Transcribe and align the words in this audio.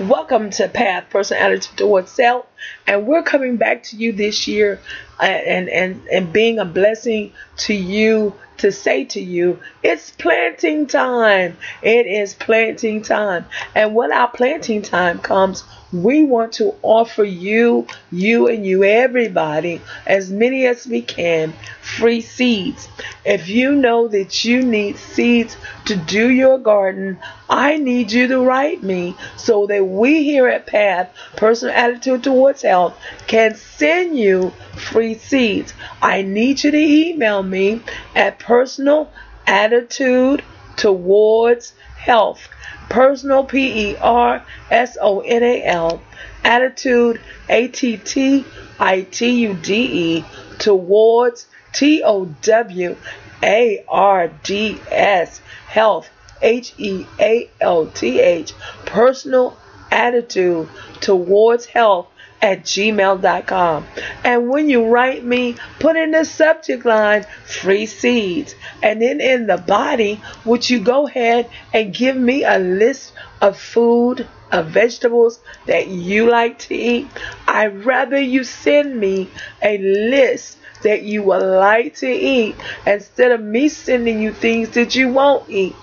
Welcome 0.00 0.50
to 0.50 0.68
Path 0.68 1.04
Personal 1.10 1.44
Attitude 1.44 1.78
Towards 1.78 2.10
Self, 2.10 2.46
and 2.86 3.06
we're 3.06 3.22
coming 3.22 3.56
back 3.56 3.82
to 3.84 3.96
you 3.96 4.12
this 4.12 4.46
year, 4.46 4.80
uh, 5.20 5.24
and 5.24 5.68
and 5.68 6.06
and 6.08 6.32
being 6.32 6.58
a 6.58 6.64
blessing 6.64 7.32
to 7.58 7.74
you 7.74 8.34
to 8.58 8.70
say 8.70 9.04
to 9.04 9.20
you, 9.20 9.58
it's 9.82 10.10
planting 10.12 10.86
time. 10.86 11.56
It 11.82 12.06
is 12.06 12.34
planting 12.34 13.02
time, 13.02 13.46
and 13.74 13.94
when 13.94 14.12
our 14.12 14.28
planting 14.28 14.82
time 14.82 15.18
comes, 15.18 15.64
we 15.94 16.24
want 16.24 16.52
to 16.54 16.74
offer 16.82 17.22
you, 17.22 17.86
you 18.10 18.48
and 18.48 18.66
you, 18.66 18.82
everybody, 18.82 19.80
as 20.06 20.30
many 20.30 20.66
as 20.66 20.86
we 20.86 21.00
can, 21.00 21.52
free 21.82 22.20
seeds. 22.20 22.88
If 23.24 23.48
you 23.48 23.72
know 23.72 24.08
that 24.08 24.44
you 24.44 24.62
need 24.62 24.96
seeds 24.96 25.56
to 25.86 25.96
do 25.96 26.30
your 26.30 26.58
garden, 26.58 27.18
I 27.48 27.76
need 27.76 28.10
you 28.10 28.26
to 28.28 28.40
write 28.40 28.82
me 28.82 29.16
so 29.36 29.66
that 29.66 29.84
we 29.84 30.24
here 30.24 30.48
at 30.48 30.66
Path, 30.66 31.14
Personal 31.36 31.74
Attitude 31.74 32.22
Health, 32.62 32.96
can 33.26 33.54
send 33.54 34.18
you 34.18 34.52
free 34.76 35.14
seeds. 35.14 35.74
I 36.00 36.22
need 36.22 36.62
you 36.64 36.70
to 36.70 36.78
email 36.78 37.42
me 37.42 37.82
at 38.14 38.38
personal 38.38 39.10
attitude 39.46 40.42
towards 40.76 41.72
health 41.96 42.48
personal 42.88 43.44
P 43.44 43.90
E 43.90 43.96
R 43.96 44.44
S 44.70 44.96
O 45.00 45.20
N 45.20 45.42
A 45.42 45.64
L, 45.64 46.00
attitude 46.42 47.20
A 47.48 47.68
T 47.68 47.96
T 47.96 48.44
I 48.78 49.02
T 49.02 49.30
U 49.30 49.54
D 49.54 50.18
E, 50.18 50.24
towards 50.58 51.46
T 51.72 52.02
O 52.04 52.26
W 52.42 52.96
A 53.42 53.84
R 53.88 54.28
D 54.42 54.80
S, 54.90 55.40
health 55.66 56.08
H 56.42 56.74
E 56.78 57.06
A 57.18 57.50
L 57.60 57.86
T 57.86 58.20
H, 58.20 58.52
personal 58.86 59.56
attitude 59.90 60.68
towards 61.00 61.66
health 61.66 62.08
at 62.44 62.62
gmail.com. 62.62 63.86
And 64.22 64.50
when 64.50 64.68
you 64.68 64.84
write 64.84 65.24
me, 65.24 65.56
put 65.80 65.96
in 65.96 66.10
the 66.10 66.26
subject 66.26 66.84
line 66.84 67.24
free 67.46 67.86
seeds. 67.86 68.54
And 68.82 69.00
then 69.00 69.22
in 69.22 69.46
the 69.46 69.56
body, 69.56 70.20
would 70.44 70.68
you 70.68 70.80
go 70.80 71.06
ahead 71.06 71.48
and 71.72 71.94
give 71.94 72.16
me 72.16 72.44
a 72.44 72.58
list 72.58 73.14
of 73.40 73.58
food, 73.58 74.28
of 74.52 74.66
vegetables 74.66 75.40
that 75.64 75.88
you 75.88 76.28
like 76.28 76.58
to 76.60 76.74
eat? 76.74 77.08
I'd 77.48 77.86
rather 77.86 78.20
you 78.20 78.44
send 78.44 79.00
me 79.00 79.30
a 79.62 79.78
list 79.78 80.58
that 80.82 81.02
you 81.02 81.22
would 81.22 81.42
like 81.42 81.94
to 81.94 82.10
eat 82.10 82.56
instead 82.86 83.32
of 83.32 83.40
me 83.40 83.70
sending 83.70 84.20
you 84.20 84.34
things 84.34 84.68
that 84.72 84.94
you 84.94 85.08
won't 85.08 85.48
eat. 85.48 85.74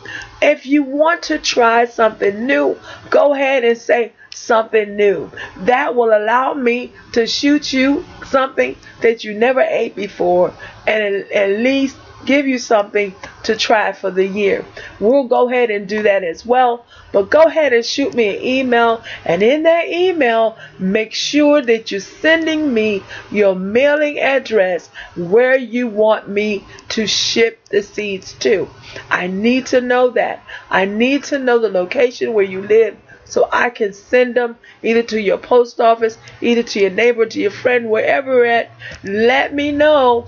If 0.43 0.67
you 0.67 0.83
want 0.83 1.23
to 1.23 1.39
try 1.39 1.85
something 1.85 2.45
new, 2.45 2.77
go 3.09 3.33
ahead 3.33 3.63
and 3.63 3.79
say, 3.79 4.13
something 4.33 4.95
new. 4.95 5.31
That 5.57 5.95
will 5.95 6.15
allow 6.15 6.53
me 6.53 6.93
to 7.13 7.27
shoot 7.27 7.71
you 7.71 8.05
something 8.25 8.75
that 9.01 9.23
you 9.23 9.33
never 9.33 9.61
ate 9.61 9.95
before 9.95 10.53
and 10.87 11.25
at 11.31 11.49
least 11.59 11.97
give 12.25 12.47
you 12.47 12.57
something 12.59 13.15
to 13.43 13.55
try 13.55 13.91
for 13.93 14.11
the 14.11 14.25
year. 14.25 14.65
We'll 14.99 15.27
go 15.27 15.49
ahead 15.49 15.71
and 15.71 15.87
do 15.87 16.03
that 16.03 16.23
as 16.23 16.45
well. 16.45 16.85
But 17.11 17.29
go 17.29 17.43
ahead 17.43 17.73
and 17.73 17.83
shoot 17.83 18.13
me 18.13 18.37
an 18.37 18.43
email. 18.43 19.03
And 19.25 19.43
in 19.43 19.63
that 19.63 19.89
email, 19.89 20.57
make 20.79 21.13
sure 21.13 21.61
that 21.61 21.91
you're 21.91 21.99
sending 21.99 22.73
me 22.73 23.03
your 23.31 23.55
mailing 23.55 24.19
address 24.19 24.89
where 25.15 25.57
you 25.57 25.87
want 25.87 26.29
me 26.29 26.63
to 26.89 27.07
ship 27.07 27.65
the 27.69 27.81
seeds 27.81 28.33
to. 28.33 28.69
I 29.09 29.27
need 29.27 29.67
to 29.67 29.81
know 29.81 30.11
that. 30.11 30.43
I 30.69 30.85
need 30.85 31.23
to 31.25 31.39
know 31.39 31.59
the 31.59 31.69
location 31.69 32.33
where 32.33 32.45
you 32.45 32.61
live 32.61 32.97
so 33.31 33.47
I 33.51 33.69
can 33.69 33.93
send 33.93 34.35
them 34.35 34.57
either 34.83 35.03
to 35.03 35.21
your 35.21 35.37
post 35.37 35.79
office, 35.79 36.17
either 36.41 36.63
to 36.63 36.79
your 36.81 36.89
neighbor, 36.89 37.25
to 37.25 37.39
your 37.39 37.51
friend, 37.51 37.89
wherever 37.89 38.45
at. 38.45 38.69
Let 39.03 39.53
me 39.53 39.71
know 39.71 40.25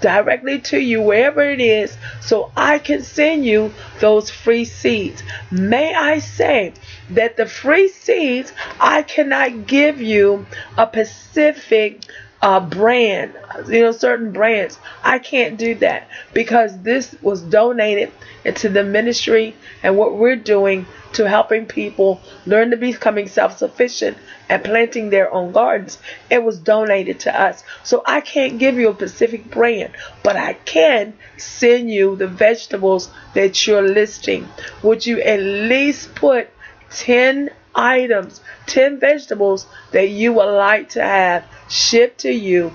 directly 0.00 0.58
to 0.58 0.80
you, 0.80 1.00
wherever 1.00 1.42
it 1.42 1.60
is, 1.60 1.96
so 2.20 2.50
I 2.56 2.78
can 2.78 3.02
send 3.02 3.44
you 3.44 3.72
those 4.00 4.30
free 4.30 4.64
seeds. 4.64 5.22
May 5.50 5.94
I 5.94 6.18
say 6.18 6.72
that 7.10 7.36
the 7.36 7.46
free 7.46 7.88
seeds, 7.88 8.52
I 8.80 9.02
cannot 9.02 9.66
give 9.66 10.00
you 10.00 10.46
a 10.76 10.86
specific 10.88 12.00
uh, 12.42 12.60
brand, 12.60 13.34
you 13.68 13.82
know, 13.82 13.92
certain 13.92 14.32
brands. 14.32 14.78
I 15.02 15.18
can't 15.18 15.58
do 15.58 15.74
that 15.76 16.08
because 16.32 16.78
this 16.82 17.14
was 17.20 17.42
donated 17.42 18.12
into 18.44 18.68
the 18.70 18.82
ministry 18.82 19.54
and 19.82 19.96
what 19.96 20.16
we're 20.16 20.36
doing 20.36 20.86
to 21.12 21.28
helping 21.28 21.66
people 21.66 22.20
learn 22.46 22.70
to 22.70 22.76
becoming 22.76 23.28
self-sufficient 23.28 24.16
and 24.48 24.64
planting 24.64 25.10
their 25.10 25.32
own 25.32 25.52
gardens. 25.52 25.98
It 26.30 26.42
was 26.42 26.58
donated 26.58 27.20
to 27.20 27.40
us. 27.40 27.62
So 27.82 28.02
I 28.06 28.20
can't 28.20 28.58
give 28.58 28.76
you 28.76 28.90
a 28.90 28.94
specific 28.94 29.50
brand, 29.50 29.92
but 30.22 30.36
I 30.36 30.54
can 30.54 31.14
send 31.36 31.90
you 31.90 32.16
the 32.16 32.26
vegetables 32.28 33.10
that 33.34 33.66
you're 33.66 33.82
listing. 33.82 34.48
Would 34.82 35.04
you 35.04 35.20
at 35.20 35.40
least 35.40 36.14
put 36.14 36.48
10 36.90 37.50
items, 37.74 38.40
10 38.66 38.98
vegetables 38.98 39.66
that 39.92 40.08
you 40.08 40.32
would 40.32 40.52
like 40.52 40.90
to 40.90 41.02
have 41.02 41.44
shipped 41.70 42.18
to 42.20 42.32
you? 42.32 42.72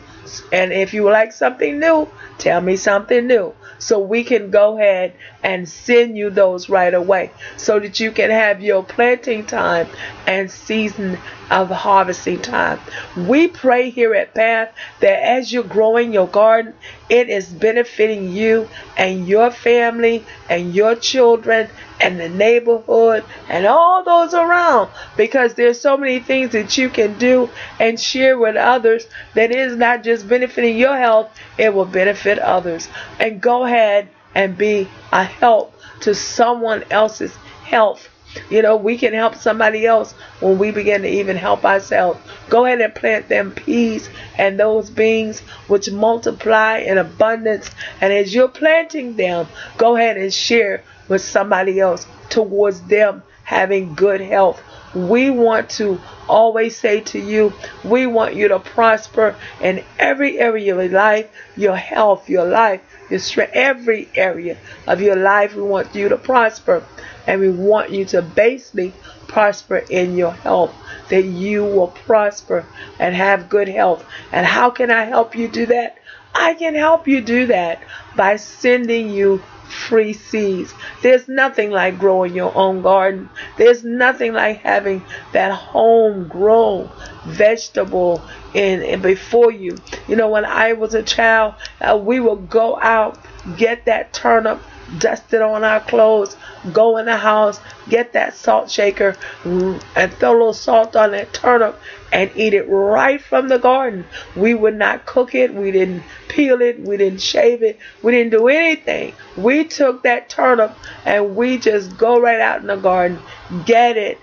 And 0.51 0.73
if 0.73 0.93
you 0.93 1.09
like 1.09 1.31
something 1.31 1.79
new, 1.79 2.07
tell 2.39 2.59
me 2.59 2.77
something 2.77 3.27
new 3.27 3.53
so 3.77 3.99
we 3.99 4.23
can 4.23 4.49
go 4.49 4.77
ahead 4.77 5.13
and 5.43 5.67
send 5.67 6.17
you 6.17 6.29
those 6.29 6.69
right 6.69 6.93
away 6.93 7.31
so 7.57 7.79
that 7.79 7.99
you 7.99 8.11
can 8.11 8.29
have 8.29 8.61
your 8.61 8.83
planting 8.83 9.45
time 9.45 9.87
and 10.25 10.49
season 10.49 11.19
of 11.51 11.69
harvesting 11.69 12.41
time. 12.41 12.79
We 13.15 13.47
pray 13.47 13.89
here 13.89 14.15
at 14.15 14.33
Path 14.33 14.73
that 15.01 15.21
as 15.21 15.53
you're 15.53 15.63
growing 15.63 16.13
your 16.13 16.27
garden, 16.27 16.73
it 17.09 17.29
is 17.29 17.47
benefiting 17.47 18.31
you 18.31 18.67
and 18.97 19.27
your 19.27 19.51
family 19.51 20.25
and 20.49 20.73
your 20.73 20.95
children 20.95 21.69
and 22.01 22.19
the 22.19 22.29
neighborhood 22.29 23.23
and 23.47 23.65
all 23.65 24.03
those 24.03 24.33
around 24.33 24.89
because 25.15 25.53
there's 25.53 25.79
so 25.79 25.97
many 25.97 26.19
things 26.19 26.51
that 26.51 26.77
you 26.77 26.89
can 26.89 27.17
do 27.17 27.49
and 27.79 27.99
share 27.99 28.37
with 28.37 28.55
others 28.55 29.07
that 29.35 29.51
is 29.51 29.75
not 29.75 30.03
just 30.03 30.27
benefiting 30.27 30.77
your 30.77 30.97
health, 30.97 31.29
it 31.57 31.73
will 31.73 31.85
benefit 31.85 32.39
others. 32.39 32.87
And 33.19 33.41
go 33.41 33.65
ahead 33.65 34.09
and 34.33 34.57
be 34.57 34.89
a 35.11 35.23
help 35.23 35.73
to 36.01 36.13
someone 36.13 36.83
else's 36.89 37.35
health 37.63 38.09
you 38.49 38.61
know, 38.61 38.75
we 38.75 38.97
can 38.97 39.13
help 39.13 39.35
somebody 39.35 39.85
else 39.85 40.13
when 40.39 40.57
we 40.57 40.71
begin 40.71 41.01
to 41.01 41.07
even 41.07 41.37
help 41.37 41.65
ourselves. 41.65 42.19
Go 42.49 42.65
ahead 42.65 42.81
and 42.81 42.93
plant 42.93 43.29
them 43.29 43.51
peas 43.51 44.09
and 44.37 44.59
those 44.59 44.89
beans 44.89 45.39
which 45.67 45.91
multiply 45.91 46.77
in 46.77 46.97
abundance. 46.97 47.69
And 48.01 48.11
as 48.13 48.33
you're 48.33 48.47
planting 48.47 49.15
them, 49.15 49.47
go 49.77 49.95
ahead 49.95 50.17
and 50.17 50.33
share 50.33 50.83
with 51.07 51.21
somebody 51.21 51.79
else 51.79 52.05
towards 52.29 52.81
them 52.81 53.23
having 53.45 53.93
good 53.93 54.19
health. 54.19 54.61
We 54.93 55.29
want 55.29 55.69
to 55.71 55.99
always 56.27 56.75
say 56.75 57.01
to 57.01 57.19
you, 57.19 57.53
we 57.83 58.07
want 58.07 58.35
you 58.35 58.49
to 58.49 58.59
prosper 58.59 59.35
in 59.61 59.83
every 59.97 60.39
area 60.39 60.75
of 60.75 60.83
your 60.83 60.99
life, 60.99 61.29
your 61.55 61.75
health, 61.75 62.29
your 62.29 62.45
life, 62.45 62.81
your 63.09 63.19
strength, 63.19 63.51
every 63.53 64.09
area 64.15 64.57
of 64.87 65.01
your 65.01 65.15
life. 65.15 65.55
We 65.55 65.63
want 65.63 65.95
you 65.95 66.09
to 66.09 66.17
prosper. 66.17 66.83
And 67.27 67.41
we 67.41 67.49
want 67.49 67.91
you 67.91 68.05
to 68.05 68.21
basically 68.21 68.93
prosper 69.27 69.77
in 69.89 70.15
your 70.15 70.31
health, 70.31 70.73
that 71.09 71.23
you 71.23 71.63
will 71.63 71.87
prosper 71.87 72.65
and 72.99 73.15
have 73.15 73.49
good 73.49 73.67
health. 73.67 74.05
And 74.31 74.45
how 74.45 74.69
can 74.69 74.91
I 74.91 75.05
help 75.05 75.35
you 75.35 75.47
do 75.47 75.65
that? 75.67 75.97
I 76.33 76.53
can 76.53 76.75
help 76.75 77.07
you 77.07 77.21
do 77.21 77.47
that 77.47 77.81
by 78.15 78.35
sending 78.35 79.09
you 79.09 79.41
free 79.69 80.13
seeds. 80.13 80.73
There's 81.01 81.27
nothing 81.27 81.71
like 81.71 81.99
growing 81.99 82.33
your 82.33 82.55
own 82.55 82.81
garden. 82.81 83.29
There's 83.57 83.83
nothing 83.83 84.33
like 84.33 84.61
having 84.61 85.03
that 85.33 85.51
homegrown 85.51 86.89
vegetable 87.25 88.21
in, 88.53 88.81
in 88.81 89.01
before 89.01 89.51
you. 89.51 89.77
You 90.07 90.15
know, 90.15 90.29
when 90.29 90.45
I 90.45 90.73
was 90.73 90.93
a 90.93 91.03
child, 91.03 91.55
uh, 91.81 91.97
we 91.97 92.19
would 92.19 92.49
go 92.49 92.79
out, 92.81 93.17
get 93.57 93.85
that 93.85 94.13
turnip, 94.13 94.61
dust 94.99 95.33
it 95.33 95.41
on 95.41 95.63
our 95.63 95.79
clothes, 95.81 96.37
go 96.73 96.97
in 96.97 97.05
the 97.05 97.17
house, 97.17 97.59
get 97.89 98.13
that 98.13 98.35
salt 98.35 98.69
shaker, 98.69 99.15
and 99.43 100.13
throw 100.13 100.31
a 100.31 100.37
little 100.37 100.53
salt 100.53 100.95
on 100.95 101.11
that 101.11 101.33
turnip 101.33 101.79
and 102.11 102.31
eat 102.35 102.53
it 102.53 102.63
right 102.63 103.21
from 103.21 103.47
the 103.47 103.57
garden. 103.57 104.05
We 104.35 104.53
would 104.53 104.75
not 104.75 105.05
cook 105.05 105.35
it, 105.35 105.53
we 105.53 105.71
didn't 105.71 106.03
peel 106.27 106.61
it, 106.61 106.79
we 106.79 106.97
didn't 106.97 107.21
shave 107.21 107.63
it, 107.63 107.79
we 108.01 108.11
didn't 108.11 108.31
do 108.31 108.47
anything. 108.47 109.13
We 109.35 109.65
took 109.65 110.03
that 110.03 110.29
turnip 110.29 110.75
and 111.03 111.35
we 111.35 111.57
just 111.57 111.97
go 111.97 112.19
right 112.19 112.39
out 112.39 112.61
in 112.61 112.67
the 112.67 112.77
garden, 112.77 113.19
get 113.65 113.97
it, 113.97 114.19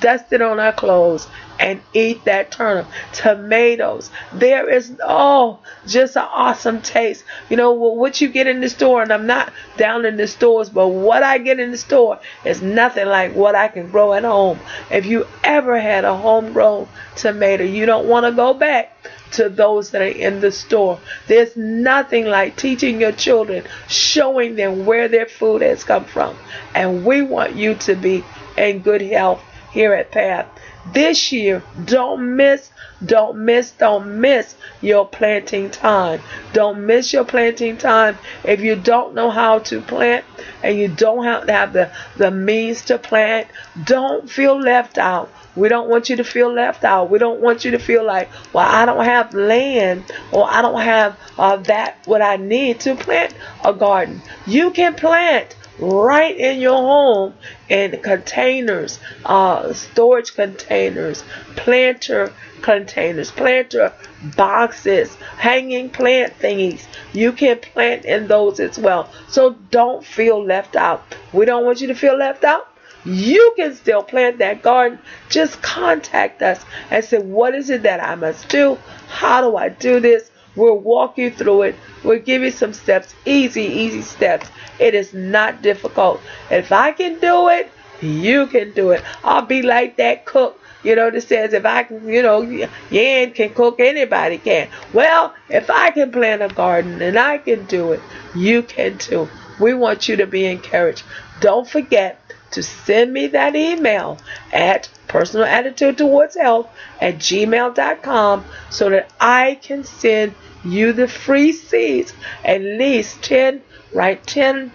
dust 0.00 0.32
it 0.32 0.42
on 0.42 0.58
our 0.58 0.72
clothes, 0.72 1.28
and 1.58 1.80
eat 1.94 2.24
that 2.24 2.50
turnip. 2.50 2.86
Tomatoes. 3.12 4.10
There 4.32 4.68
is, 4.68 4.96
oh, 5.02 5.60
just 5.86 6.16
an 6.16 6.26
awesome 6.30 6.82
taste. 6.82 7.24
You 7.48 7.56
know, 7.56 7.72
what 7.72 8.20
you 8.20 8.28
get 8.28 8.46
in 8.46 8.60
the 8.60 8.68
store, 8.68 9.02
and 9.02 9.12
I'm 9.12 9.26
not 9.26 9.52
down 9.76 10.04
in 10.04 10.16
the 10.16 10.26
stores, 10.26 10.68
but 10.68 10.88
what 10.88 11.22
I 11.22 11.38
get 11.38 11.60
in 11.60 11.70
the 11.70 11.78
store 11.78 12.20
is 12.44 12.62
nothing 12.62 13.06
like 13.06 13.34
what 13.34 13.54
I 13.54 13.68
can 13.68 13.90
grow 13.90 14.12
at 14.12 14.24
home. 14.24 14.58
If 14.90 15.06
you 15.06 15.26
ever 15.42 15.78
had 15.78 16.04
a 16.04 16.16
homegrown 16.16 16.88
tomato, 17.16 17.64
you 17.64 17.86
don't 17.86 18.06
want 18.06 18.26
to 18.26 18.32
go 18.32 18.54
back 18.54 18.92
to 19.32 19.48
those 19.48 19.90
that 19.90 20.02
are 20.02 20.04
in 20.04 20.40
the 20.40 20.52
store. 20.52 20.98
There's 21.26 21.56
nothing 21.56 22.26
like 22.26 22.56
teaching 22.56 23.00
your 23.00 23.12
children, 23.12 23.64
showing 23.88 24.56
them 24.56 24.86
where 24.86 25.08
their 25.08 25.26
food 25.26 25.62
has 25.62 25.84
come 25.84 26.04
from. 26.04 26.36
And 26.74 27.04
we 27.04 27.22
want 27.22 27.54
you 27.54 27.74
to 27.74 27.94
be 27.94 28.24
in 28.56 28.80
good 28.80 29.02
health 29.02 29.42
here 29.76 29.92
at 29.92 30.10
Path. 30.10 30.46
This 30.94 31.32
year, 31.32 31.62
don't 31.84 32.36
miss, 32.36 32.70
don't 33.04 33.44
miss, 33.44 33.72
don't 33.72 34.22
miss 34.22 34.54
your 34.80 35.06
planting 35.06 35.68
time. 35.68 36.22
Don't 36.54 36.86
miss 36.86 37.12
your 37.12 37.24
planting 37.24 37.76
time. 37.76 38.16
If 38.42 38.60
you 38.60 38.74
don't 38.76 39.14
know 39.14 39.28
how 39.28 39.58
to 39.70 39.82
plant 39.82 40.24
and 40.62 40.78
you 40.78 40.88
don't 40.88 41.24
have, 41.24 41.46
have 41.48 41.74
the, 41.74 41.92
the 42.16 42.30
means 42.30 42.86
to 42.86 42.96
plant, 42.96 43.48
don't 43.84 44.30
feel 44.30 44.58
left 44.58 44.96
out. 44.96 45.30
We 45.56 45.68
don't 45.68 45.88
want 45.88 46.08
you 46.08 46.16
to 46.16 46.24
feel 46.24 46.52
left 46.52 46.84
out. 46.84 47.10
We 47.10 47.18
don't 47.18 47.40
want 47.40 47.66
you 47.66 47.72
to 47.72 47.78
feel 47.78 48.04
like, 48.04 48.30
well, 48.54 48.66
I 48.66 48.86
don't 48.86 49.04
have 49.04 49.34
land 49.34 50.04
or 50.32 50.48
I 50.48 50.62
don't 50.62 50.80
have 50.80 51.18
uh, 51.36 51.56
that 51.56 51.98
what 52.06 52.22
I 52.22 52.36
need 52.36 52.80
to 52.80 52.94
plant 52.94 53.34
a 53.62 53.74
garden. 53.74 54.22
You 54.46 54.70
can 54.70 54.94
plant 54.94 55.55
right 55.78 56.36
in 56.36 56.60
your 56.60 56.76
home 56.76 57.34
in 57.68 58.00
containers, 58.02 58.98
uh, 59.24 59.72
storage 59.72 60.34
containers, 60.34 61.24
planter 61.56 62.32
containers, 62.62 63.30
planter 63.30 63.92
boxes, 64.36 65.14
hanging 65.36 65.90
plant 65.90 66.38
thingies. 66.38 66.84
You 67.12 67.32
can 67.32 67.58
plant 67.58 68.04
in 68.04 68.28
those 68.28 68.60
as 68.60 68.78
well. 68.78 69.10
So 69.28 69.52
don't 69.70 70.04
feel 70.04 70.42
left 70.42 70.76
out. 70.76 71.14
We 71.32 71.44
don't 71.44 71.64
want 71.64 71.80
you 71.80 71.88
to 71.88 71.94
feel 71.94 72.16
left 72.16 72.44
out. 72.44 72.68
You 73.04 73.52
can 73.56 73.74
still 73.76 74.02
plant 74.02 74.38
that 74.38 74.62
garden. 74.62 74.98
Just 75.28 75.62
contact 75.62 76.42
us 76.42 76.64
and 76.90 77.04
say, 77.04 77.18
What 77.18 77.54
is 77.54 77.70
it 77.70 77.84
that 77.84 78.02
I 78.02 78.16
must 78.16 78.48
do? 78.48 78.78
How 79.08 79.42
do 79.42 79.56
I 79.56 79.68
do 79.68 80.00
this? 80.00 80.28
We'll 80.56 80.78
walk 80.78 81.18
you 81.18 81.30
through 81.30 81.62
it. 81.62 81.76
We'll 82.02 82.18
give 82.18 82.42
you 82.42 82.50
some 82.50 82.72
steps, 82.72 83.14
easy, 83.24 83.64
easy 83.64 84.02
steps. 84.02 84.48
It 84.78 84.94
is 84.94 85.12
not 85.12 85.62
difficult. 85.62 86.20
If 86.50 86.72
I 86.72 86.92
can 86.92 87.18
do 87.20 87.48
it, 87.48 87.70
you 88.00 88.46
can 88.46 88.72
do 88.72 88.90
it. 88.90 89.02
I'll 89.24 89.46
be 89.46 89.62
like 89.62 89.96
that 89.96 90.24
cook, 90.24 90.60
you 90.82 90.96
know, 90.96 91.10
that 91.10 91.20
says 91.22 91.52
if 91.52 91.64
I 91.64 91.84
can, 91.84 92.08
you 92.08 92.22
know, 92.22 92.42
Yan 92.90 93.32
can 93.32 93.54
cook, 93.54 93.80
anybody 93.80 94.38
can. 94.38 94.68
Well, 94.92 95.34
if 95.48 95.70
I 95.70 95.90
can 95.90 96.10
plant 96.10 96.42
a 96.42 96.48
garden 96.48 97.00
and 97.00 97.18
I 97.18 97.38
can 97.38 97.64
do 97.66 97.92
it, 97.92 98.00
you 98.34 98.62
can 98.62 98.98
too. 98.98 99.28
We 99.60 99.74
want 99.74 100.08
you 100.08 100.16
to 100.16 100.26
be 100.26 100.44
encouraged. 100.44 101.02
Don't 101.40 101.68
forget 101.68 102.20
to 102.52 102.62
send 102.62 103.12
me 103.12 103.28
that 103.28 103.56
email 103.56 104.18
at 104.52 104.88
personal 105.08 105.46
attitude 105.46 105.98
towards 105.98 106.36
health 106.36 106.68
at 107.00 107.16
gmail.com 107.16 108.44
so 108.70 108.90
that 108.90 109.10
I 109.20 109.58
can 109.62 109.84
send 109.84 110.34
you 110.64 110.92
the 110.92 111.08
free 111.08 111.52
seeds, 111.52 112.12
at 112.44 112.60
least 112.60 113.22
10, 113.22 113.62
right, 113.94 114.24
10 114.26 114.72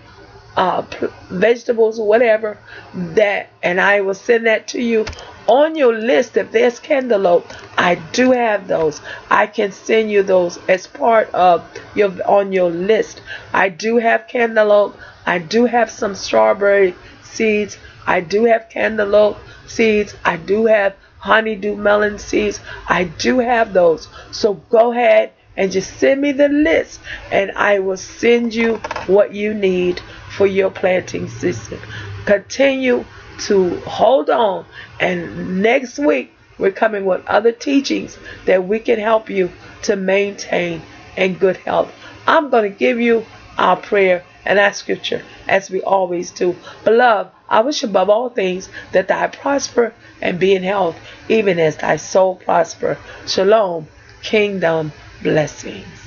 uh, 0.55 0.83
vegetables 1.29 1.99
or 1.99 2.07
whatever 2.07 2.57
that, 2.93 3.49
and 3.63 3.79
I 3.79 4.01
will 4.01 4.13
send 4.13 4.47
that 4.47 4.67
to 4.69 4.81
you 4.81 5.05
on 5.47 5.75
your 5.75 5.93
list. 5.93 6.37
If 6.37 6.51
there's 6.51 6.79
cantaloupe, 6.79 7.47
I 7.77 7.95
do 7.95 8.31
have 8.31 8.67
those. 8.67 9.01
I 9.29 9.47
can 9.47 9.71
send 9.71 10.11
you 10.11 10.23
those 10.23 10.57
as 10.67 10.87
part 10.87 11.29
of 11.33 11.65
your 11.95 12.11
on 12.27 12.51
your 12.51 12.69
list. 12.69 13.21
I 13.53 13.69
do 13.69 13.97
have 13.97 14.27
cantaloupe. 14.27 14.97
I 15.25 15.39
do 15.39 15.65
have 15.65 15.89
some 15.89 16.15
strawberry 16.15 16.95
seeds. 17.23 17.77
I 18.05 18.21
do 18.21 18.45
have 18.45 18.69
cantaloupe 18.69 19.37
seeds. 19.67 20.15
I 20.25 20.37
do 20.37 20.65
have 20.65 20.95
honeydew 21.19 21.75
melon 21.75 22.17
seeds. 22.19 22.59
I 22.87 23.05
do 23.05 23.39
have 23.39 23.73
those. 23.73 24.07
So 24.31 24.55
go 24.55 24.91
ahead 24.91 25.33
and 25.55 25.71
just 25.71 25.97
send 25.97 26.21
me 26.21 26.31
the 26.31 26.49
list 26.49 26.99
and 27.31 27.51
I 27.51 27.79
will 27.79 27.97
send 27.97 28.53
you 28.53 28.77
what 29.07 29.33
you 29.33 29.53
need 29.53 30.01
for 30.35 30.47
your 30.47 30.71
planting 30.71 31.27
season. 31.27 31.79
Continue 32.25 33.05
to 33.39 33.79
hold 33.81 34.29
on 34.29 34.65
and 34.99 35.61
next 35.61 35.99
week 35.99 36.33
we're 36.57 36.71
coming 36.71 37.05
with 37.05 37.25
other 37.27 37.51
teachings 37.51 38.17
that 38.45 38.67
we 38.67 38.79
can 38.79 38.99
help 38.99 39.29
you 39.29 39.51
to 39.83 39.95
maintain 39.95 40.81
in 41.17 41.33
good 41.35 41.57
health. 41.57 41.91
I'm 42.27 42.49
going 42.49 42.71
to 42.71 42.77
give 42.77 42.99
you 42.99 43.25
our 43.57 43.75
prayer 43.77 44.23
and 44.45 44.59
our 44.59 44.73
scripture 44.73 45.23
as 45.47 45.69
we 45.69 45.81
always 45.81 46.31
do. 46.31 46.55
Beloved, 46.83 47.31
I 47.51 47.61
wish 47.61 47.83
above 47.83 48.09
all 48.09 48.29
things 48.29 48.69
that 48.93 49.09
thou 49.09 49.27
prosper 49.27 49.93
and 50.21 50.39
be 50.39 50.55
in 50.55 50.63
health, 50.63 50.99
even 51.29 51.59
as 51.59 51.77
thy 51.77 51.97
soul 51.97 52.35
prosper. 52.37 52.97
Shalom, 53.27 53.87
kingdom 54.23 54.93
blessings. 55.21 56.00